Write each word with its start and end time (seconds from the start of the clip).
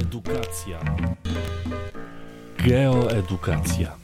Edukacja. 0.00 0.80
Geoedukacja. 2.58 3.96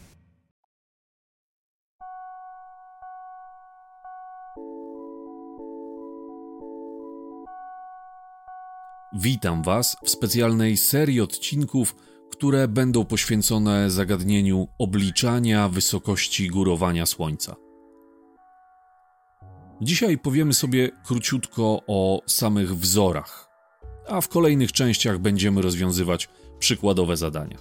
Witam 9.12 9.62
Was 9.62 9.96
w 10.04 10.10
specjalnej 10.10 10.76
serii 10.76 11.20
odcinków, 11.20 11.96
które 12.30 12.68
będą 12.68 13.04
poświęcone 13.04 13.90
zagadnieniu 13.90 14.68
obliczania 14.78 15.68
wysokości 15.68 16.48
górowania 16.48 17.06
Słońca. 17.06 17.56
Dzisiaj 19.80 20.18
powiemy 20.18 20.54
sobie 20.54 20.90
króciutko 21.06 21.82
o 21.86 22.22
samych 22.26 22.76
wzorach, 22.76 23.45
a 24.08 24.20
w 24.20 24.28
kolejnych 24.28 24.72
częściach 24.72 25.18
będziemy 25.18 25.62
rozwiązywać 25.62 26.28
przykładowe 26.58 27.16
zadania. 27.16 27.58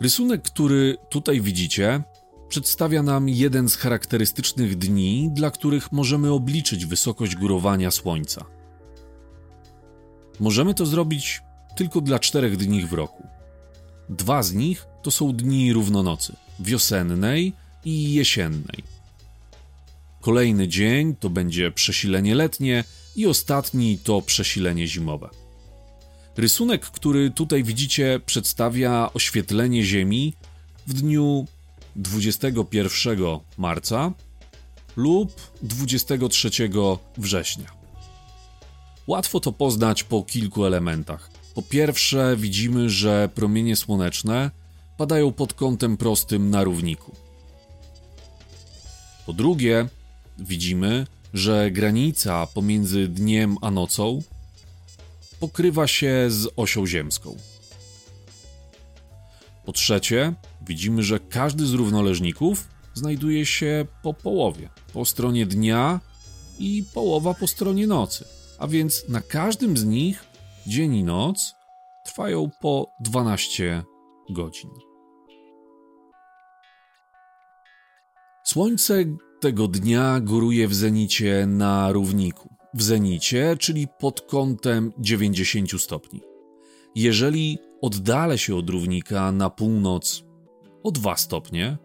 Rysunek, 0.00 0.42
który 0.42 0.96
tutaj 1.10 1.40
widzicie, 1.40 2.02
przedstawia 2.48 3.02
nam 3.02 3.28
jeden 3.28 3.68
z 3.68 3.76
charakterystycznych 3.76 4.78
dni, 4.78 5.30
dla 5.32 5.50
których 5.50 5.92
możemy 5.92 6.32
obliczyć 6.32 6.86
wysokość 6.86 7.36
górowania 7.36 7.90
Słońca. 7.90 8.44
Możemy 10.40 10.74
to 10.74 10.86
zrobić 10.86 11.42
tylko 11.76 12.00
dla 12.00 12.18
czterech 12.18 12.56
dni 12.56 12.86
w 12.86 12.92
roku. 12.92 13.26
Dwa 14.08 14.42
z 14.42 14.52
nich 14.52 14.86
to 15.02 15.10
są 15.10 15.32
dni 15.32 15.72
równonocy 15.72 16.36
wiosennej 16.60 17.52
i 17.84 18.14
jesiennej. 18.14 18.93
Kolejny 20.24 20.68
dzień 20.68 21.16
to 21.16 21.30
będzie 21.30 21.70
przesilenie 21.70 22.34
letnie 22.34 22.84
i 23.16 23.26
ostatni 23.26 23.98
to 23.98 24.22
przesilenie 24.22 24.86
zimowe. 24.86 25.30
Rysunek, 26.36 26.86
który 26.86 27.30
tutaj 27.30 27.64
widzicie, 27.64 28.20
przedstawia 28.26 29.10
oświetlenie 29.14 29.82
Ziemi 29.82 30.34
w 30.86 30.92
dniu 30.92 31.46
21 31.96 33.18
marca 33.58 34.12
lub 34.96 35.32
23 35.62 36.50
września. 37.18 37.72
Łatwo 39.06 39.40
to 39.40 39.52
poznać 39.52 40.04
po 40.04 40.22
kilku 40.22 40.64
elementach. 40.64 41.30
Po 41.54 41.62
pierwsze, 41.62 42.36
widzimy, 42.36 42.90
że 42.90 43.28
promienie 43.34 43.76
słoneczne 43.76 44.50
padają 44.96 45.32
pod 45.32 45.54
kątem 45.54 45.96
prostym 45.96 46.50
na 46.50 46.64
równiku. 46.64 47.16
Po 49.26 49.32
drugie, 49.32 49.88
widzimy, 50.38 51.06
że 51.34 51.70
granica 51.70 52.46
pomiędzy 52.46 53.08
dniem 53.08 53.56
a 53.62 53.70
nocą 53.70 54.22
pokrywa 55.40 55.86
się 55.86 56.26
z 56.28 56.48
osią 56.56 56.86
ziemską. 56.86 57.36
Po 59.64 59.72
trzecie, 59.72 60.34
widzimy, 60.66 61.02
że 61.02 61.20
każdy 61.20 61.66
z 61.66 61.72
równoleżników 61.72 62.68
znajduje 62.94 63.46
się 63.46 63.86
po 64.02 64.14
połowie, 64.14 64.68
po 64.92 65.04
stronie 65.04 65.46
dnia 65.46 66.00
i 66.58 66.84
połowa 66.94 67.34
po 67.34 67.46
stronie 67.46 67.86
nocy. 67.86 68.24
A 68.58 68.66
więc 68.66 69.08
na 69.08 69.20
każdym 69.20 69.76
z 69.76 69.84
nich 69.84 70.24
dzień 70.66 70.94
i 70.94 71.04
noc 71.04 71.54
trwają 72.04 72.50
po 72.60 72.94
12 73.00 73.82
godzin. 74.30 74.70
Słońce 78.44 79.04
tego 79.44 79.68
dnia 79.68 80.20
góruje 80.20 80.68
w 80.68 80.74
zenicie 80.74 81.46
na 81.46 81.92
równiku. 81.92 82.48
W 82.74 82.82
zenicie, 82.82 83.56
czyli 83.58 83.88
pod 83.98 84.20
kątem 84.20 84.92
90 84.98 85.80
stopni. 85.80 86.20
Jeżeli 86.94 87.58
oddalę 87.80 88.38
się 88.38 88.56
od 88.56 88.70
równika 88.70 89.32
na 89.32 89.50
północ 89.50 90.24
o 90.82 90.90
2 90.90 91.16
stopnie, 91.16 91.76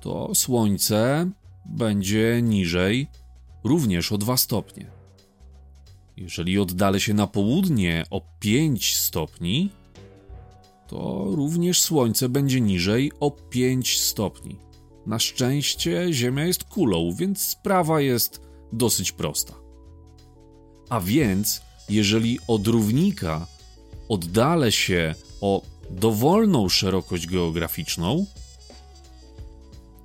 to 0.00 0.34
Słońce 0.34 1.30
będzie 1.66 2.42
niżej 2.42 3.06
również 3.64 4.12
o 4.12 4.18
2 4.18 4.36
stopnie. 4.36 4.90
Jeżeli 6.16 6.58
oddalę 6.58 7.00
się 7.00 7.14
na 7.14 7.26
południe 7.26 8.04
o 8.10 8.20
5 8.40 8.96
stopni, 8.96 9.70
to 10.86 11.26
również 11.30 11.82
Słońce 11.82 12.28
będzie 12.28 12.60
niżej 12.60 13.12
o 13.20 13.30
5 13.30 14.00
stopni. 14.00 14.64
Na 15.06 15.18
szczęście 15.18 16.06
Ziemia 16.12 16.44
jest 16.44 16.64
kulą, 16.64 17.12
więc 17.12 17.42
sprawa 17.42 18.00
jest 18.00 18.40
dosyć 18.72 19.12
prosta. 19.12 19.54
A 20.88 21.00
więc, 21.00 21.62
jeżeli 21.88 22.38
od 22.48 22.66
równika 22.66 23.46
oddalę 24.08 24.72
się 24.72 25.14
o 25.40 25.62
dowolną 25.90 26.68
szerokość 26.68 27.26
geograficzną, 27.26 28.26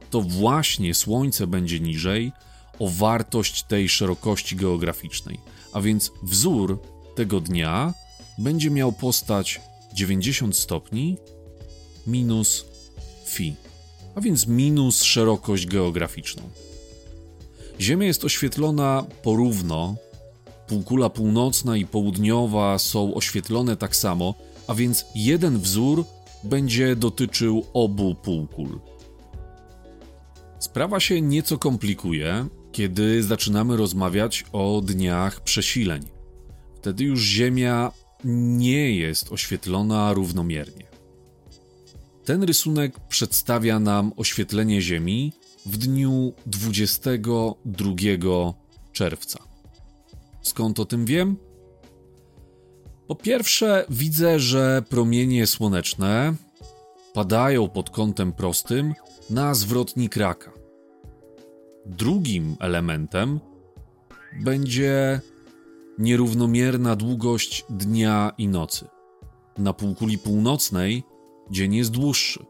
to 0.10 0.22
właśnie 0.22 0.94
Słońce 0.94 1.48
będzie 1.48 1.80
niżej 1.80 2.32
o 2.80 2.90
wartość 2.90 3.64
tej 3.64 3.90
szerokości 3.90 4.56
geograficznej. 4.56 5.40
A 5.74 5.82
więc 5.82 6.12
wzór 6.24 6.82
tego 7.16 7.40
dnia 7.40 7.94
będzie 8.38 8.70
miał 8.72 8.92
postać 8.92 9.62
90 9.94 10.58
stopni 10.58 11.18
minus 12.08 12.66
phi 13.26 13.56
a 14.20 14.22
więc 14.22 14.48
minus 14.48 15.04
szerokość 15.04 15.66
geograficzną. 15.66 16.44
Ziemia 17.82 18.08
jest 18.08 18.26
oświetlona 18.26 19.06
porówno, 19.24 19.96
półkula 20.68 21.10
północna 21.10 21.78
i 21.78 21.86
południowa 21.86 22.80
są 22.80 23.14
oświetlone 23.14 23.78
tak 23.78 23.96
samo, 23.96 24.34
a 24.68 24.74
więc 24.74 25.06
jeden 25.16 25.60
wzór 25.60 26.06
będzie 26.44 26.96
dotyczył 26.96 27.66
obu 27.74 28.16
półkul. 28.16 28.80
Sprawa 30.60 31.00
się 31.00 31.22
nieco 31.22 31.58
komplikuje, 31.58 32.48
kiedy 32.72 33.24
zaczynamy 33.24 33.78
rozmawiać 33.78 34.46
o 34.52 34.82
dniach 34.86 35.42
przesileń. 35.42 36.02
Wtedy 36.76 37.04
już 37.04 37.22
Ziemia 37.22 37.92
nie 38.24 38.96
jest 38.96 39.32
oświetlona 39.32 40.14
równomiernie. 40.14 40.89
Ten 42.30 42.44
rysunek 42.44 43.00
przedstawia 43.00 43.80
nam 43.80 44.12
oświetlenie 44.18 44.82
Ziemi 44.82 45.34
w 45.66 45.78
dniu 45.78 46.34
22 46.46 47.94
czerwca. 48.92 49.40
Skąd 50.42 50.80
o 50.80 50.86
tym 50.86 51.06
wiem? 51.06 51.38
Po 53.08 53.16
pierwsze, 53.16 53.86
widzę, 53.90 54.40
że 54.40 54.84
promienie 54.90 55.48
słoneczne 55.48 56.34
padają 57.14 57.70
pod 57.70 57.90
kątem 57.90 58.34
prostym 58.34 58.94
na 59.30 59.54
zwrotnik 59.54 60.16
raka. 60.16 60.52
Drugim 61.86 62.56
elementem 62.60 63.40
będzie 64.42 65.22
nierównomierna 66.00 66.96
długość 66.96 67.66
dnia 67.70 68.32
i 68.38 68.48
nocy. 68.48 68.88
Na 69.58 69.74
półkuli 69.74 70.18
północnej 70.18 71.04
dzień 71.52 71.76
jest 71.76 71.92
dłuższy. 71.92 72.46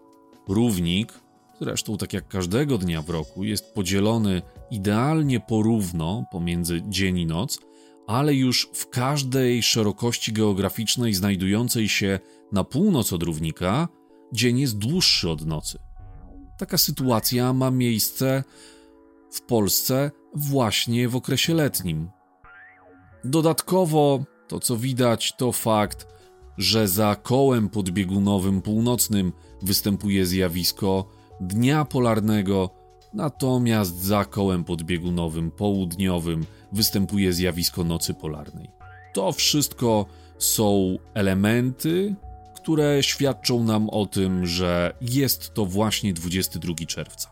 Równik, 0.47 1.13
zresztą 1.61 1.97
tak 1.97 2.13
jak 2.13 2.27
każdego 2.27 2.77
dnia 2.77 3.01
w 3.01 3.09
roku, 3.09 3.43
jest 3.43 3.73
podzielony 3.73 4.41
idealnie 4.71 5.39
porówno 5.39 6.25
pomiędzy 6.31 6.81
dzień 6.87 7.17
i 7.17 7.25
noc, 7.25 7.59
ale 8.07 8.33
już 8.33 8.69
w 8.73 8.89
każdej 8.89 9.63
szerokości 9.63 10.33
geograficznej 10.33 11.13
znajdującej 11.13 11.89
się 11.89 12.19
na 12.51 12.63
północ 12.63 13.13
od 13.13 13.23
równika, 13.23 13.87
dzień 14.33 14.59
jest 14.59 14.77
dłuższy 14.77 15.29
od 15.29 15.45
nocy. 15.45 15.79
Taka 16.57 16.77
sytuacja 16.77 17.53
ma 17.53 17.71
miejsce 17.71 18.43
w 19.31 19.41
Polsce 19.41 20.11
właśnie 20.35 21.09
w 21.09 21.15
okresie 21.15 21.53
letnim. 21.53 22.09
Dodatkowo 23.23 24.23
to, 24.47 24.59
co 24.59 24.77
widać, 24.77 25.35
to 25.37 25.51
fakt, 25.51 26.07
że 26.59 26.87
za 26.87 27.15
kołem 27.15 27.69
podbiegunowym 27.69 28.61
północnym 28.61 29.33
występuje 29.61 30.25
zjawisko 30.25 31.05
dnia 31.41 31.85
polarnego, 31.85 32.69
natomiast 33.13 34.03
za 34.03 34.25
kołem 34.25 34.63
podbiegunowym 34.63 35.51
południowym 35.51 36.45
występuje 36.71 37.33
zjawisko 37.33 37.83
nocy 37.83 38.13
polarnej. 38.13 38.69
To 39.13 39.31
wszystko 39.31 40.05
są 40.37 40.97
elementy, 41.13 42.15
które 42.55 43.03
świadczą 43.03 43.63
nam 43.63 43.89
o 43.89 44.05
tym, 44.05 44.45
że 44.45 44.93
jest 45.01 45.53
to 45.53 45.65
właśnie 45.65 46.13
22 46.13 46.73
czerwca. 46.87 47.31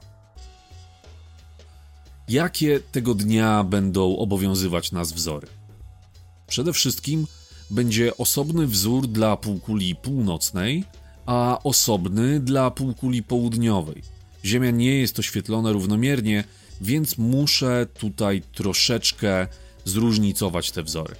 Jakie 2.29 2.79
tego 2.79 3.13
dnia 3.13 3.63
będą 3.63 4.17
obowiązywać 4.17 4.91
nas 4.91 5.11
wzory? 5.11 5.47
Przede 6.47 6.73
wszystkim 6.73 7.27
będzie 7.69 8.17
osobny 8.17 8.67
wzór 8.67 9.07
dla 9.07 9.37
półkuli 9.37 9.95
północnej, 9.95 10.83
a 11.25 11.59
osobny 11.63 12.39
dla 12.39 12.71
półkuli 12.71 13.23
południowej. 13.23 14.01
Ziemia 14.45 14.71
nie 14.71 14.95
jest 14.95 15.19
oświetlona 15.19 15.71
równomiernie, 15.71 16.43
więc 16.81 17.17
muszę 17.17 17.87
tutaj 17.99 18.41
troszeczkę 18.53 19.47
zróżnicować 19.85 20.71
te 20.71 20.83
wzory. 20.83 21.15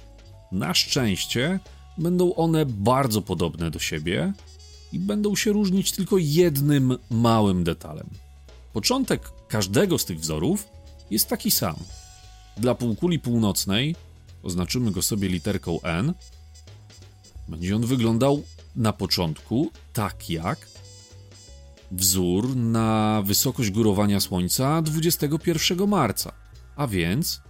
Na 0.52 0.74
szczęście 0.74 1.60
będą 1.98 2.34
one 2.34 2.66
bardzo 2.66 3.22
podobne 3.22 3.70
do 3.70 3.78
siebie 3.78 4.32
i 4.92 4.98
będą 4.98 5.36
się 5.36 5.52
różnić 5.52 5.92
tylko 5.92 6.18
jednym 6.18 6.98
małym 7.10 7.64
detalem. 7.64 8.08
Początek 8.72 9.32
każdego 9.48 9.98
z 9.98 10.04
tych 10.04 10.20
wzorów 10.20 10.68
jest 11.10 11.28
taki 11.28 11.50
sam. 11.50 11.76
Dla 12.56 12.74
półkuli 12.74 13.18
północnej, 13.18 13.96
oznaczymy 14.42 14.90
go 14.90 15.02
sobie 15.02 15.28
literką 15.28 15.80
N, 15.82 16.14
będzie 17.48 17.76
on 17.76 17.86
wyglądał 17.86 18.42
na 18.76 18.92
początku 18.92 19.70
tak 19.92 20.30
jak 20.30 20.66
wzór 21.90 22.56
na 22.56 23.22
wysokość 23.26 23.70
górowania 23.70 24.20
Słońca 24.20 24.82
21 24.82 25.88
marca, 25.88 26.32
a 26.76 26.86
więc 26.86 27.40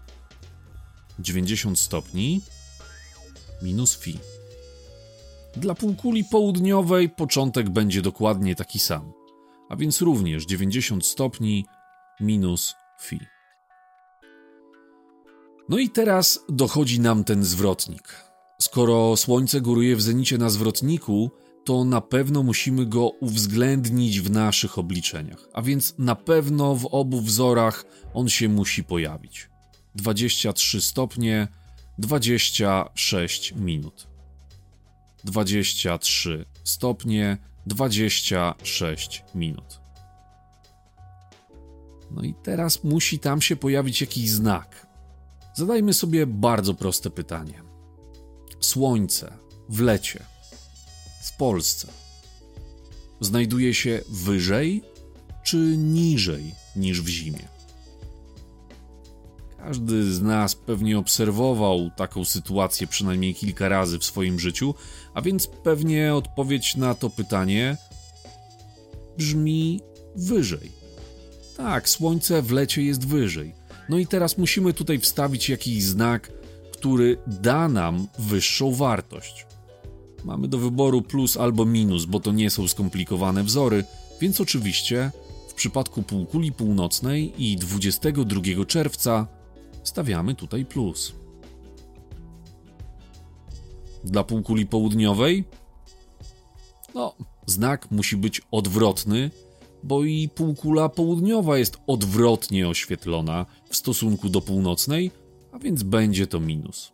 90 1.19 1.79
stopni 1.79 2.41
minus 3.63 3.97
fi. 3.97 4.19
Dla 5.57 5.75
półkuli 5.75 6.25
południowej 6.25 7.09
początek 7.09 7.71
będzie 7.71 8.03
dokładnie 8.03 8.55
taki 8.55 8.79
sam, 8.79 9.13
a 9.69 9.77
więc 9.77 10.01
również 10.01 10.47
90 10.47 11.07
stopni 11.07 11.67
minus 12.21 12.75
fi. 13.01 13.21
No 15.69 15.79
i 15.79 15.91
teraz 15.91 16.45
dochodzi 16.49 17.01
nam 17.01 17.25
ten 17.25 17.45
zwrotnik. 17.45 18.28
Skoro 18.61 19.17
Słońce 19.17 19.61
góruje 19.61 19.97
w 19.97 20.03
zenicie 20.03 20.39
na 20.39 20.51
zwrotniku, 20.51 21.31
to 21.65 21.85
na 21.85 22.01
pewno 22.01 22.43
musimy 22.43 22.87
go 22.87 23.09
uwzględnić 23.09 24.21
w 24.21 24.31
naszych 24.31 24.79
obliczeniach, 24.79 25.49
a 25.53 25.63
więc 25.63 25.95
na 25.99 26.15
pewno 26.15 26.75
w 26.75 26.87
obu 26.87 27.21
wzorach 27.21 27.85
on 28.15 28.29
się 28.29 28.49
musi 28.49 28.85
pojawić. 28.85 29.49
23 29.95 30.81
stopnie, 30.81 31.49
26 31.99 33.55
minut. 33.57 34.07
23 35.25 36.45
stopnie, 36.65 37.39
26 37.67 39.25
minut. 39.35 39.81
No 42.11 42.23
i 42.23 42.35
teraz 42.43 42.85
musi 42.85 43.19
tam 43.19 43.41
się 43.41 43.57
pojawić 43.57 44.01
jakiś 44.01 44.31
znak. 44.31 44.87
Zadajmy 45.55 45.95
sobie 45.95 46.27
bardzo 46.27 46.75
proste 46.75 47.11
pytanie. 47.11 47.68
Słońce 48.61 49.33
w 49.69 49.81
lecie 49.81 50.23
w 51.23 51.37
Polsce 51.37 51.89
znajduje 53.21 53.75
się 53.75 54.01
wyżej 54.09 54.83
czy 55.45 55.57
niżej 55.77 56.55
niż 56.77 57.03
w 57.03 57.09
zimie? 57.09 57.49
Każdy 59.59 60.13
z 60.13 60.23
nas 60.23 60.55
pewnie 60.55 60.99
obserwował 60.99 61.91
taką 61.97 62.25
sytuację 62.25 62.87
przynajmniej 62.87 63.35
kilka 63.35 63.69
razy 63.69 63.99
w 63.99 64.05
swoim 64.05 64.41
życiu, 64.41 64.75
a 65.15 65.23
więc 65.23 65.47
pewnie 65.47 66.15
odpowiedź 66.15 66.77
na 66.77 66.95
to 66.95 67.11
pytanie 67.11 67.77
brzmi 69.19 69.81
wyżej. 70.17 70.73
Tak, 71.57 71.89
słońce 71.89 72.43
w 72.43 72.51
lecie 72.51 72.83
jest 72.83 73.07
wyżej. 73.07 73.55
No 73.89 73.99
i 73.99 74.07
teraz 74.07 74.39
musimy 74.39 74.73
tutaj 74.73 74.99
wstawić 74.99 75.49
jakiś 75.49 75.85
znak, 75.85 76.31
który 76.79 77.19
da 77.27 77.69
nam 77.69 78.07
wyższą 78.19 78.75
wartość. 78.75 79.47
Mamy 80.25 80.49
do 80.49 80.59
wyboru 80.59 81.03
plus 81.03 81.37
albo 81.37 81.65
minus, 81.65 82.05
bo 82.05 82.21
to 82.21 82.33
nie 82.33 82.51
są 82.51 82.69
skomplikowane 82.69 83.45
wzory, 83.45 83.85
więc 84.21 84.41
oczywiście 84.41 85.11
w 85.49 85.55
przypadku 85.55 86.03
półkuli 86.03 86.53
północnej 86.53 87.33
i 87.45 87.57
22 87.57 88.41
czerwca 88.67 89.27
stawiamy 89.85 90.35
tutaj 90.35 90.65
plus. 90.65 91.13
Dla 94.05 94.25
półkuli 94.25 94.67
południowej? 94.67 95.45
No, 96.95 97.15
znak 97.47 97.91
musi 97.91 98.17
być 98.17 98.43
odwrotny, 98.51 99.31
bo 99.83 100.05
i 100.05 100.29
półkula 100.29 100.89
południowa 100.89 101.59
jest 101.59 101.79
odwrotnie 101.87 102.69
oświetlona 102.69 103.47
w 103.71 103.77
stosunku 103.77 104.29
do 104.29 104.41
północnej, 104.41 105.11
a 105.53 105.59
więc 105.59 105.83
będzie 105.83 106.27
to 106.27 106.41
minus. 106.41 106.93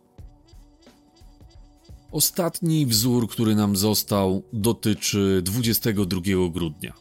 Ostatni 2.11 2.85
wzór, 2.85 3.29
który 3.29 3.55
nam 3.55 3.75
został, 3.75 4.43
dotyczy 4.53 5.41
22 5.43 6.21
grudnia. 6.49 6.93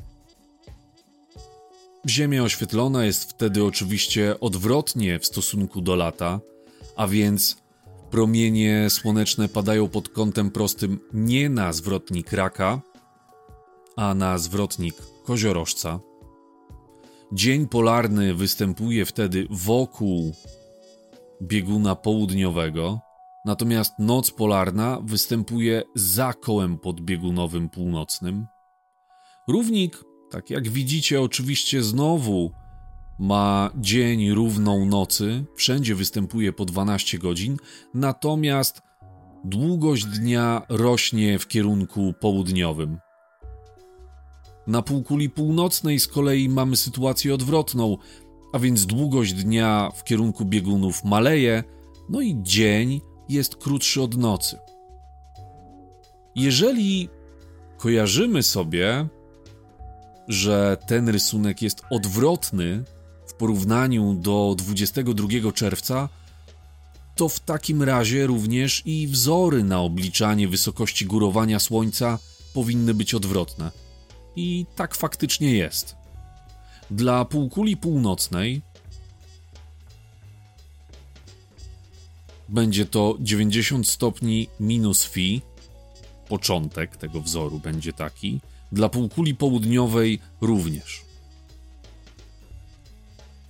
Ziemia 2.08 2.42
oświetlona 2.42 3.04
jest 3.04 3.30
wtedy 3.30 3.64
oczywiście 3.64 4.40
odwrotnie 4.40 5.18
w 5.18 5.26
stosunku 5.26 5.80
do 5.80 5.96
lata, 5.96 6.40
a 6.96 7.06
więc 7.06 7.56
promienie 8.10 8.90
słoneczne 8.90 9.48
padają 9.48 9.88
pod 9.88 10.08
kątem 10.08 10.50
prostym 10.50 11.00
nie 11.12 11.48
na 11.48 11.72
zwrotnik 11.72 12.32
raka, 12.32 12.80
a 13.96 14.14
na 14.14 14.38
zwrotnik 14.38 14.94
koziorożca. 15.24 16.00
Dzień 17.32 17.68
polarny 17.68 18.34
występuje 18.34 19.04
wtedy 19.04 19.46
wokół 19.50 20.34
bieguna 21.46 21.94
południowego, 21.94 23.00
natomiast 23.44 23.98
noc 23.98 24.30
polarna 24.30 25.00
występuje 25.04 25.82
za 25.94 26.32
kołem 26.32 26.78
podbiegunowym 26.78 27.68
północnym. 27.68 28.46
Równik, 29.48 30.04
tak 30.30 30.50
jak 30.50 30.68
widzicie, 30.68 31.20
oczywiście 31.20 31.82
znowu 31.82 32.50
ma 33.18 33.70
dzień 33.76 34.30
równą 34.30 34.86
nocy, 34.86 35.44
wszędzie 35.56 35.94
występuje 35.94 36.52
po 36.52 36.64
12 36.64 37.18
godzin, 37.18 37.56
natomiast 37.94 38.82
długość 39.44 40.04
dnia 40.04 40.62
rośnie 40.68 41.38
w 41.38 41.48
kierunku 41.48 42.14
południowym. 42.20 42.98
Na 44.66 44.82
półkuli 44.82 45.30
północnej 45.30 46.00
z 46.00 46.08
kolei 46.08 46.48
mamy 46.48 46.76
sytuację 46.76 47.34
odwrotną, 47.34 47.96
a 48.54 48.58
więc 48.58 48.86
długość 48.86 49.32
dnia 49.32 49.90
w 49.94 50.04
kierunku 50.04 50.44
biegunów 50.44 51.04
maleje, 51.04 51.64
no 52.08 52.20
i 52.20 52.36
dzień 52.42 53.00
jest 53.28 53.56
krótszy 53.56 54.02
od 54.02 54.16
nocy. 54.16 54.58
Jeżeli 56.34 57.08
kojarzymy 57.78 58.42
sobie, 58.42 59.08
że 60.28 60.76
ten 60.86 61.08
rysunek 61.08 61.62
jest 61.62 61.82
odwrotny 61.90 62.84
w 63.26 63.34
porównaniu 63.34 64.14
do 64.14 64.54
22 64.58 65.52
czerwca, 65.52 66.08
to 67.14 67.28
w 67.28 67.40
takim 67.40 67.82
razie 67.82 68.26
również 68.26 68.82
i 68.86 69.08
wzory 69.08 69.64
na 69.64 69.80
obliczanie 69.80 70.48
wysokości 70.48 71.06
górowania 71.06 71.60
Słońca 71.60 72.18
powinny 72.52 72.94
być 72.94 73.14
odwrotne. 73.14 73.70
I 74.36 74.66
tak 74.76 74.94
faktycznie 74.94 75.54
jest. 75.54 76.03
Dla 76.90 77.24
półkuli 77.24 77.76
północnej 77.76 78.62
będzie 82.48 82.86
to 82.86 83.16
90 83.20 83.88
stopni 83.88 84.48
minus 84.60 85.04
phi. 85.04 85.42
Początek 86.28 86.96
tego 86.96 87.20
wzoru 87.20 87.58
będzie 87.58 87.92
taki. 87.92 88.40
Dla 88.72 88.88
półkuli 88.88 89.34
południowej 89.34 90.18
również. 90.40 91.02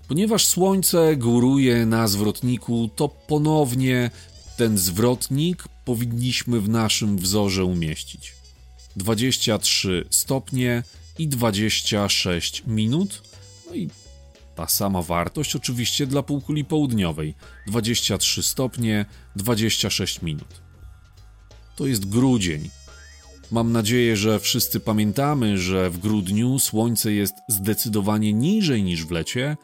Ponieważ 0.09 0.47
Słońce 0.47 1.17
góruje 1.17 1.87
na 1.87 2.09
zwrotniku, 2.09 2.91
to 2.97 3.09
ponownie 3.09 4.11
ten 4.57 4.79
zwrotnik 4.79 5.64
powinniśmy 5.85 6.61
w 6.61 6.69
naszym 6.69 7.19
wzorze 7.19 7.64
umieścić. 7.64 8.35
23 8.97 10.05
stopnie 10.11 10.83
i 11.18 11.28
26 11.28 12.62
minut. 12.66 13.23
No 13.66 13.75
i 13.75 13.90
ta 14.54 14.68
sama 14.68 15.02
wartość 15.02 15.56
oczywiście 15.56 16.06
dla 16.06 16.23
półkuli 16.23 16.64
południowej 16.64 17.35
23 17.66 18.42
stopnie 18.42 19.06
26 19.37 20.23
minut. 20.23 20.62
To 21.76 21.87
jest 21.87 22.09
grudzień. 22.09 22.71
Mam 23.50 23.73
nadzieję, 23.73 24.16
że 24.16 24.40
wszyscy 24.40 24.80
pamiętamy, 24.80 25.59
że 25.59 25.90
w 25.90 25.99
grudniu 25.99 26.59
słońce 26.59 27.12
jest 27.12 27.35
zdecydowanie 27.49 28.33
niżej 28.33 28.83
niż 28.83 29.04
w 29.04 29.11
lecie, 29.11 29.56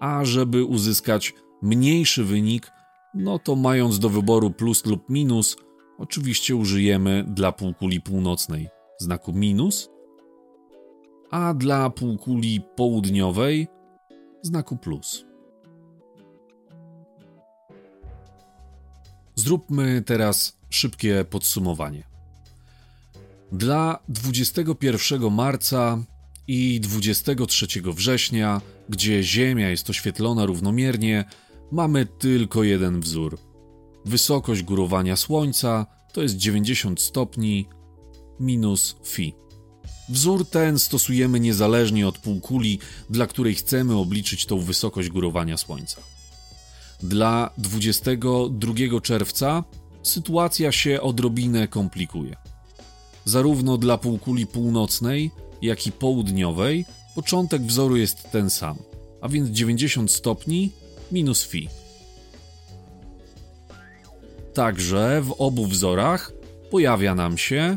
a 0.00 0.24
żeby 0.24 0.64
uzyskać 0.64 1.34
mniejszy 1.62 2.24
wynik, 2.24 2.70
no 3.14 3.38
to 3.38 3.56
mając 3.56 3.98
do 3.98 4.08
wyboru 4.08 4.50
plus 4.50 4.86
lub 4.86 5.08
minus, 5.08 5.56
oczywiście 5.98 6.56
użyjemy 6.56 7.24
dla 7.28 7.52
półkuli 7.52 8.00
północnej 8.00 8.68
znaku 9.00 9.32
minus, 9.32 9.88
a 11.30 11.54
dla 11.54 11.90
półkuli 11.90 12.60
południowej 12.76 13.68
znaku 14.42 14.76
plus. 14.76 15.24
Zróbmy 19.34 20.02
teraz 20.06 20.58
szybkie 20.70 21.24
podsumowanie. 21.30 22.04
Dla 23.52 23.98
21 24.08 25.30
marca 25.32 25.98
i 26.48 26.80
23 26.80 27.66
września, 27.84 28.60
gdzie 28.88 29.22
Ziemia 29.22 29.70
jest 29.70 29.90
oświetlona 29.90 30.46
równomiernie, 30.46 31.24
mamy 31.72 32.06
tylko 32.06 32.62
jeden 32.64 33.00
wzór. 33.00 33.38
Wysokość 34.04 34.62
górowania 34.62 35.16
Słońca 35.16 35.86
to 36.12 36.22
jest 36.22 36.36
90 36.36 37.00
stopni 37.00 37.68
minus 38.40 38.96
phi. 39.04 39.45
Wzór 40.08 40.50
ten 40.50 40.78
stosujemy 40.78 41.40
niezależnie 41.40 42.08
od 42.08 42.18
półkuli, 42.18 42.78
dla 43.10 43.26
której 43.26 43.54
chcemy 43.54 43.96
obliczyć 43.96 44.46
tą 44.46 44.58
wysokość 44.58 45.08
górowania 45.08 45.56
Słońca. 45.56 46.00
Dla 47.02 47.50
22 47.58 49.00
czerwca 49.02 49.64
sytuacja 50.02 50.72
się 50.72 51.00
odrobinę 51.00 51.68
komplikuje. 51.68 52.36
Zarówno 53.24 53.78
dla 53.78 53.98
półkuli 53.98 54.46
północnej, 54.46 55.30
jak 55.62 55.86
i 55.86 55.92
południowej 55.92 56.84
początek 57.14 57.62
wzoru 57.62 57.96
jest 57.96 58.30
ten 58.30 58.50
sam, 58.50 58.76
a 59.20 59.28
więc 59.28 59.48
90 59.50 60.12
stopni 60.12 60.72
minus 61.12 61.44
phi. 61.44 61.68
Także 64.54 65.22
w 65.22 65.34
obu 65.38 65.66
wzorach 65.66 66.32
pojawia 66.70 67.14
nam 67.14 67.38
się 67.38 67.76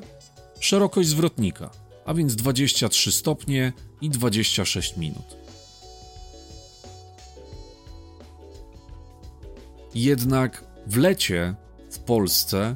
szerokość 0.59 1.09
zwrotnika, 1.09 1.69
a 2.09 2.13
więc 2.13 2.35
23 2.35 3.11
stopnie 3.11 3.73
i 4.01 4.09
26 4.09 4.97
minut. 4.97 5.37
Jednak 9.95 10.65
w 10.87 10.97
lecie 10.97 11.55
w 11.91 11.99
Polsce, 11.99 12.75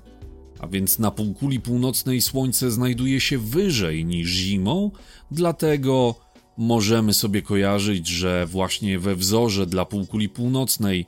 a 0.59 0.67
więc 0.67 0.99
na 0.99 1.11
półkuli 1.11 1.59
północnej 1.59 2.21
słońce 2.21 2.71
znajduje 2.71 3.19
się 3.19 3.37
wyżej 3.37 4.05
niż 4.05 4.29
zimą, 4.29 4.91
dlatego 5.31 6.15
możemy 6.57 7.13
sobie 7.13 7.41
kojarzyć, 7.41 8.07
że 8.07 8.45
właśnie 8.45 8.99
we 8.99 9.15
wzorze 9.15 9.65
dla 9.65 9.85
półkuli 9.85 10.29
północnej 10.29 11.05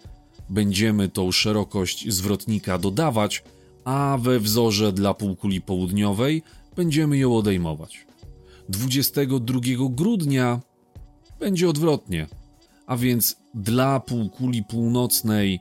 będziemy 0.50 1.10
tą 1.10 1.32
szerokość 1.32 2.13
zwrotnika 2.13 2.77
dodawać, 2.77 3.44
a 3.84 4.17
we 4.22 4.39
wzorze 4.39 4.94
dla 4.94 5.13
półkuli 5.13 5.62
południowej 5.62 6.44
będziemy 6.75 7.17
ją 7.17 7.36
odejmować. 7.36 8.04
22 8.69 9.60
grudnia. 9.89 10.62
Będzie 11.39 11.69
odwrotnie, 11.69 12.27
a 12.86 12.98
więc 12.98 13.36
dla 13.53 14.00
półkuli 14.00 14.63
północnej 14.63 15.60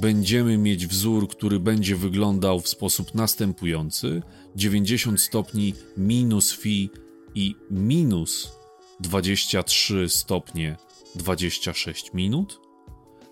będziemy 0.00 0.58
mieć 0.58 0.86
wzór, 0.86 1.28
który 1.28 1.60
będzie 1.60 1.96
wyglądał 1.96 2.60
w 2.60 2.68
sposób 2.68 3.14
następujący: 3.14 4.22
90 4.56 5.20
stopni 5.20 5.74
minus 5.96 6.52
phi 6.52 6.90
i 7.34 7.54
minus 7.70 8.52
23 9.00 10.08
stopnie 10.08 10.76
26 11.14 12.14
minut. 12.14 12.60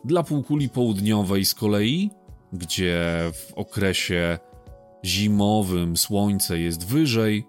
Dla 0.04 0.22
półkuli 0.22 0.68
południowej 0.68 1.44
z 1.44 1.54
kolei, 1.54 2.10
gdzie 2.52 3.30
w 3.34 3.54
okresie 3.54 4.38
zimowym 5.04 5.96
słońce 5.96 6.58
jest 6.58 6.86
wyżej, 6.86 7.46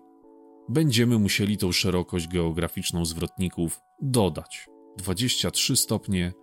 będziemy 0.69 1.19
musieli 1.19 1.57
tą 1.57 1.71
szerokość 1.71 2.27
geograficzną 2.27 3.05
zwrotników 3.05 3.81
dodać 4.01 4.67
23 4.97 5.75
stopnie 5.75 6.33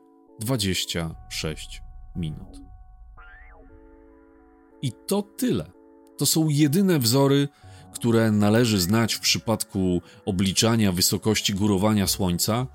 26 0.40 1.83
minut. 2.16 2.61
I 4.83 4.92
to 5.06 5.23
tyle. 5.23 5.71
To 6.18 6.26
są 6.26 6.49
jedyne 6.49 6.99
wzory, 6.99 7.49
które 7.95 8.30
należy 8.30 8.80
znać 8.80 9.14
w 9.14 9.21
przypadku 9.21 10.02
obliczania 10.26 10.92
wysokości 10.92 11.54
górowania 11.54 12.06
Słońca. 12.06 12.66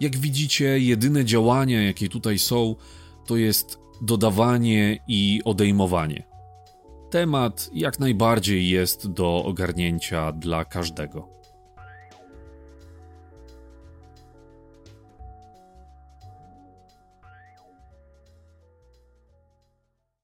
Jak 0.00 0.16
widzicie, 0.16 0.78
jedyne 0.78 1.24
działania, 1.24 1.82
jakie 1.82 2.08
tutaj 2.08 2.38
są, 2.38 2.76
to 3.26 3.36
jest 3.36 3.78
dodawanie 4.02 5.04
i 5.08 5.40
odejmowanie. 5.44 6.33
Temat 7.14 7.70
jak 7.72 7.98
najbardziej 7.98 8.68
jest 8.68 9.10
do 9.10 9.44
ogarnięcia 9.44 10.32
dla 10.32 10.64
każdego. 10.64 11.28